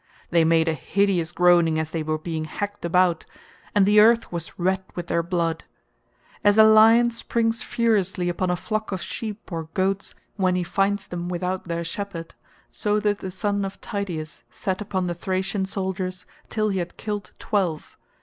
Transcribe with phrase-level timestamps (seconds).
[0.31, 3.27] They made a hideous groaning as they were being hacked about,
[3.75, 5.63] and the earth was red with their blood.
[6.43, 11.07] As a lion springs furiously upon a flock of sheep or goats when he finds
[11.07, 12.33] them without their shepherd,
[12.71, 17.29] so did the son of Tydeus set upon the Thracian soldiers till he had killed
[17.37, 17.95] twelve.